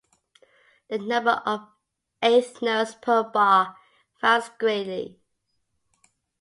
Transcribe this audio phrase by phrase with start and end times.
[0.89, 1.67] The number of
[2.23, 3.77] eighth notes per bar
[4.19, 5.19] varies greatly.